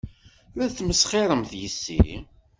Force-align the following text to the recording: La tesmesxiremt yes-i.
La 0.57 0.65
tesmesxiremt 0.69 1.51
yes-i. 1.61 2.03